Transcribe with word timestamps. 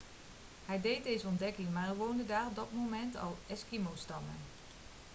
hij 0.65 0.81
deed 0.81 1.03
deze 1.03 1.27
ontdekking 1.27 1.73
maar 1.73 1.87
er 1.89 1.95
woonden 1.95 2.27
daar 2.27 2.45
op 2.45 2.55
dat 2.55 2.71
moment 2.71 3.17
al 3.17 3.37
eskimostammen 3.47 4.35